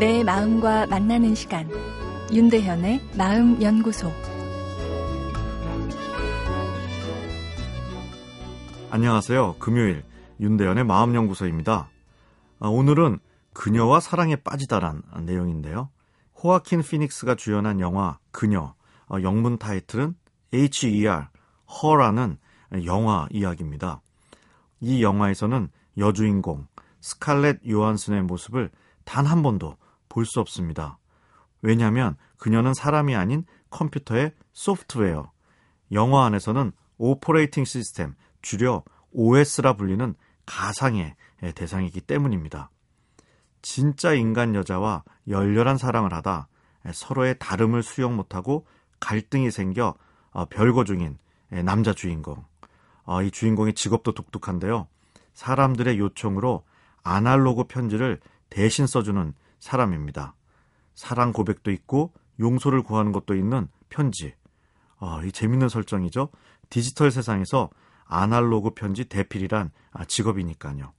내 0.00 0.24
마음과 0.24 0.86
만나는 0.86 1.34
시간 1.34 1.68
윤대현의 2.32 3.02
마음 3.18 3.60
연구소 3.60 4.10
안녕하세요. 8.88 9.56
금요일 9.58 10.02
윤대현의 10.40 10.84
마음 10.84 11.14
연구소입니다. 11.14 11.90
아, 12.60 12.68
오늘은 12.68 13.18
그녀와 13.52 14.00
사랑에 14.00 14.36
빠지다란 14.36 15.02
내용인데요. 15.26 15.90
호아킨 16.42 16.80
피닉스가 16.80 17.34
주연한 17.34 17.80
영화 17.80 18.18
그녀 18.30 18.74
어, 19.10 19.20
영문 19.20 19.58
타이틀은 19.58 20.14
H.E.R. 20.54 21.26
허라는 21.68 22.38
영화 22.86 23.28
이야기입니다. 23.30 24.00
이 24.80 25.02
영화에서는 25.02 25.68
여주인공 25.98 26.68
스칼렛 27.02 27.58
요한슨의 27.68 28.22
모습을 28.22 28.70
단 29.04 29.26
한 29.26 29.42
번도 29.42 29.76
볼 30.10 30.26
수 30.26 30.40
없습니다. 30.40 30.98
왜냐하면 31.62 32.16
그녀는 32.36 32.74
사람이 32.74 33.16
아닌 33.16 33.46
컴퓨터의 33.70 34.34
소프트웨어, 34.52 35.30
영화 35.92 36.26
안에서는 36.26 36.72
operating 36.98 37.64
system, 37.64 38.14
줄여 38.42 38.84
OS라 39.12 39.74
불리는 39.76 40.14
가상의 40.44 41.14
대상이기 41.54 42.02
때문입니다. 42.02 42.70
진짜 43.62 44.12
인간 44.12 44.54
여자와 44.54 45.04
열렬한 45.28 45.78
사랑을 45.78 46.12
하다 46.12 46.48
서로의 46.92 47.36
다름을 47.38 47.82
수용 47.82 48.16
못하고 48.16 48.66
갈등이 49.00 49.50
생겨 49.50 49.94
어, 50.32 50.44
별거 50.46 50.84
중인 50.84 51.18
남자 51.64 51.92
주인공. 51.92 52.44
어, 53.04 53.22
이 53.22 53.30
주인공의 53.30 53.74
직업도 53.74 54.12
독특한데요. 54.12 54.86
사람들의 55.34 55.98
요청으로 55.98 56.64
아날로그 57.02 57.64
편지를 57.64 58.20
대신 58.50 58.86
써주는 58.86 59.34
사람입니다. 59.60 60.34
사랑 60.94 61.32
고백도 61.32 61.70
있고 61.70 62.12
용서를 62.40 62.82
구하는 62.82 63.12
것도 63.12 63.34
있는 63.34 63.68
편지. 63.88 64.34
어, 64.98 65.22
이 65.22 65.32
재밌는 65.32 65.68
설정이죠. 65.68 66.30
디지털 66.68 67.10
세상에서 67.10 67.70
아날로그 68.04 68.70
편지 68.70 69.04
대필이란 69.04 69.70
아, 69.92 70.04
직업이니까요. 70.04 70.92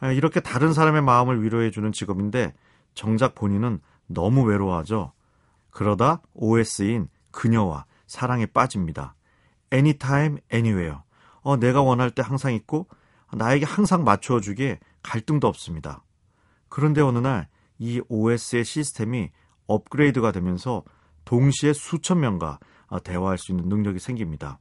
아, 0.00 0.10
이렇게 0.10 0.40
다른 0.40 0.72
사람의 0.72 1.02
마음을 1.02 1.42
위로해주는 1.42 1.92
직업인데 1.92 2.54
정작 2.94 3.34
본인은 3.34 3.80
너무 4.06 4.42
외로워하죠. 4.42 5.12
그러다 5.70 6.20
OS인 6.34 7.08
그녀와 7.30 7.86
사랑에 8.06 8.46
빠집니다. 8.46 9.14
anytime, 9.72 10.38
anywhere. 10.52 10.98
어, 11.40 11.56
내가 11.56 11.80
원할 11.82 12.10
때 12.10 12.22
항상 12.22 12.52
있고 12.54 12.88
나에게 13.32 13.64
항상 13.64 14.04
맞추어주기에 14.04 14.78
갈등도 15.02 15.48
없습니다. 15.48 16.04
그런데 16.68 17.00
어느 17.00 17.18
날 17.18 17.48
이 17.82 18.00
OS의 18.08 18.64
시스템이 18.64 19.30
업그레이드가 19.66 20.30
되면서 20.30 20.84
동시에 21.24 21.72
수천 21.72 22.20
명과 22.20 22.60
어, 22.86 23.02
대화할 23.02 23.38
수 23.38 23.50
있는 23.50 23.68
능력이 23.68 23.98
생깁니다. 23.98 24.60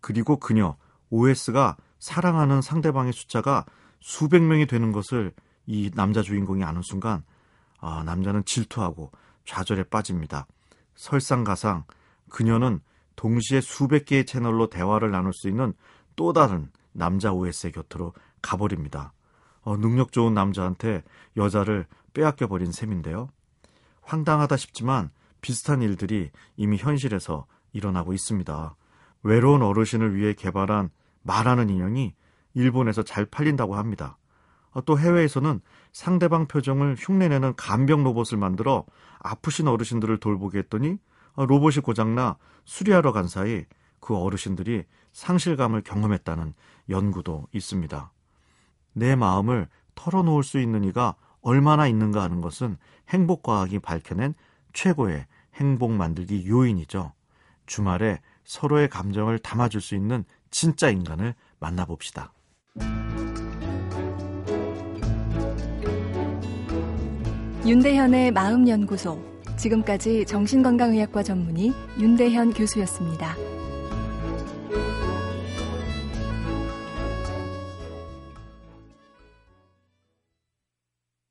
그리고 0.00 0.38
그녀 0.38 0.78
OS가 1.10 1.76
사랑하는 1.98 2.62
상대방의 2.62 3.12
숫자가 3.12 3.66
수백 4.00 4.42
명이 4.42 4.66
되는 4.66 4.92
것을 4.92 5.34
이 5.66 5.90
남자 5.94 6.22
주인공이 6.22 6.64
아는 6.64 6.80
순간 6.82 7.22
아, 7.80 8.02
남자는 8.04 8.46
질투하고 8.46 9.12
좌절에 9.44 9.82
빠집니다. 9.82 10.46
설상가상 10.94 11.84
그녀는 12.30 12.80
동시에 13.16 13.60
수백 13.60 14.06
개의 14.06 14.24
채널로 14.24 14.70
대화를 14.70 15.10
나눌 15.10 15.34
수 15.34 15.48
있는 15.48 15.74
또 16.16 16.32
다른 16.32 16.70
남자 16.92 17.30
OS의 17.30 17.72
곁으로 17.72 18.14
가버립니다. 18.40 19.12
어, 19.60 19.76
능력 19.76 20.12
좋은 20.12 20.32
남자한테 20.32 21.02
여자를 21.36 21.86
빼앗겨 22.14 22.46
버린 22.46 22.72
셈인데요. 22.72 23.30
황당하다 24.02 24.56
싶지만 24.56 25.10
비슷한 25.40 25.82
일들이 25.82 26.30
이미 26.56 26.76
현실에서 26.76 27.46
일어나고 27.72 28.12
있습니다. 28.12 28.76
외로운 29.22 29.62
어르신을 29.62 30.14
위해 30.14 30.32
개발한 30.32 30.90
말하는 31.22 31.68
인형이 31.68 32.14
일본에서 32.54 33.02
잘 33.02 33.24
팔린다고 33.26 33.76
합니다. 33.76 34.18
어, 34.70 34.84
또 34.84 34.98
해외에서는 34.98 35.60
상대방 35.92 36.46
표정을 36.46 36.96
흉내내는 36.98 37.54
간병 37.56 38.04
로봇을 38.04 38.38
만들어 38.38 38.84
아프신 39.20 39.68
어르신들을 39.68 40.18
돌보게 40.18 40.58
했더니 40.58 40.98
어, 41.34 41.46
로봇이 41.46 41.76
고장나 41.76 42.36
수리하러 42.64 43.12
간 43.12 43.28
사이 43.28 43.64
그 44.00 44.16
어르신들이 44.16 44.84
상실감을 45.12 45.82
경험했다는 45.82 46.54
연구도 46.90 47.46
있습니다. 47.52 48.12
내 48.92 49.16
마음을 49.16 49.68
털어놓을 49.94 50.42
수 50.42 50.60
있는 50.60 50.84
이가 50.84 51.16
얼마나 51.48 51.86
있는가 51.86 52.22
하는 52.22 52.42
것은 52.42 52.76
행복과학이 53.08 53.78
밝혀낸 53.78 54.34
최고의 54.74 55.24
행복 55.54 55.92
만들기 55.92 56.46
요인이죠. 56.46 57.14
주말에 57.64 58.20
서로의 58.44 58.90
감정을 58.90 59.38
담아줄 59.38 59.80
수 59.80 59.94
있는 59.94 60.26
진짜 60.50 60.90
인간을 60.90 61.34
만나봅시다. 61.58 62.34
윤대현의 67.64 68.32
마음연구소. 68.32 69.18
지금까지 69.56 70.26
정신건강의학과 70.26 71.22
전문의 71.22 71.72
윤대현 71.98 72.52
교수였습니다. 72.52 73.34